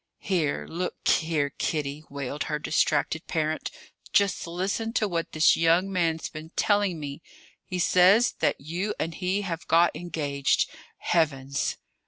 [0.17, 3.69] "Here, look here, Kitty!" wailed her distracted parent.
[4.11, 7.21] "Just listen to what this young man's been telling me?
[7.65, 10.67] He says that you and he have got engaged!
[10.97, 11.77] Heavens!"